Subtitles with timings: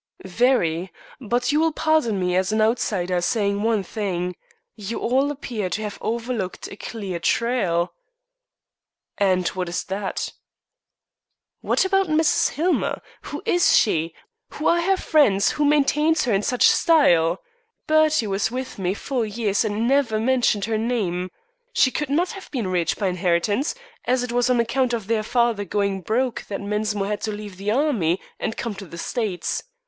[0.25, 4.35] "Very; but you will pardon me, as an outsider, saying one thing
[4.75, 7.93] you all appear to have overlooked a clear trail."
[9.19, 10.33] "And what is that?"
[11.61, 12.49] "What about Mrs.
[12.49, 12.99] Hillmer?
[13.29, 14.15] Who is she?
[14.53, 15.51] Who are her friends?
[15.51, 17.39] Who maintains her in such style?
[17.85, 21.29] Bertie was with me four years and never mentioned her name.
[21.73, 23.75] She could not have been rich by inheritance,
[24.05, 27.57] as it was on account of their father going broke that Mensmore had to leave
[27.57, 29.61] the Army and come to the States.